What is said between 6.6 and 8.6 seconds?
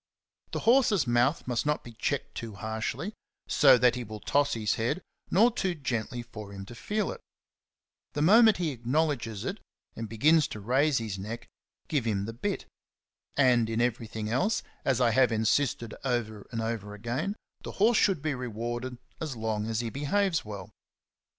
to feel it. The moment